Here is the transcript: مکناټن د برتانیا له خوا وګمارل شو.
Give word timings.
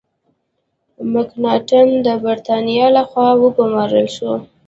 مکناټن 1.13 1.87
د 2.05 2.07
برتانیا 2.23 2.87
له 2.95 3.03
خوا 3.09 3.29
وګمارل 3.41 4.07
شو. 4.15 4.31